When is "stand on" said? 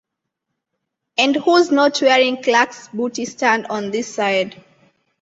3.25-3.91